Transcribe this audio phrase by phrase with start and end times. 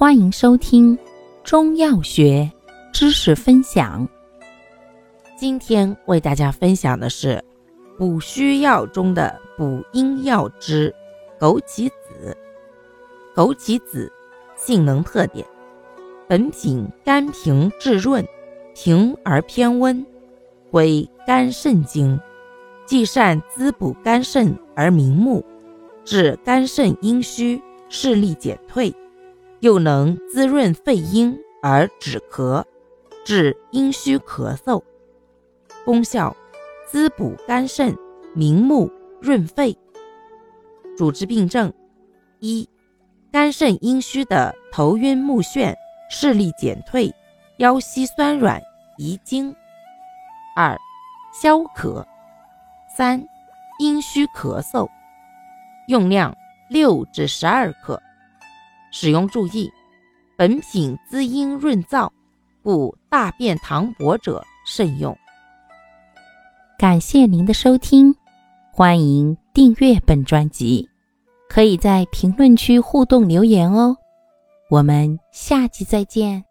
[0.00, 0.98] 欢迎收听
[1.44, 2.50] 中药学
[2.90, 4.08] 知识分享。
[5.36, 7.44] 今天为大家分享的是
[7.98, 10.90] 补虚药中的补阴药之
[11.38, 12.34] 枸杞子。
[13.36, 14.10] 枸杞子
[14.56, 15.46] 性能特点：
[16.26, 18.26] 本品甘平质润，
[18.74, 20.06] 平而偏温，
[20.70, 22.18] 归肝肾经，
[22.86, 25.44] 既善滋补肝肾而明目，
[26.06, 27.60] 治肝肾阴虚、
[27.90, 28.90] 视力减退。
[29.60, 32.64] 又能滋润肺阴而止咳，
[33.24, 34.82] 治阴虚咳嗽。
[35.84, 36.34] 功效：
[36.86, 37.94] 滋补肝肾，
[38.34, 38.90] 明目
[39.20, 39.76] 润肺。
[40.96, 41.72] 主治病症：
[42.38, 42.66] 一、
[43.30, 45.74] 肝肾阴虚的头晕目眩、
[46.10, 47.14] 视力减退、
[47.58, 48.60] 腰膝酸软、
[48.96, 49.52] 遗精；
[50.56, 50.78] 二、
[51.34, 52.02] 消渴；
[52.96, 53.22] 三、
[53.78, 54.88] 阴虚咳嗽。
[55.86, 56.34] 用量
[56.70, 58.00] 六至十二克。
[58.90, 59.70] 使用注意：
[60.36, 62.10] 本品滋阴润燥，
[62.62, 65.16] 故大便溏薄者慎用。
[66.78, 68.14] 感谢您的收听，
[68.72, 70.88] 欢迎订阅本专辑，
[71.48, 73.96] 可以在评论区互动留言哦。
[74.70, 76.49] 我们下期再见。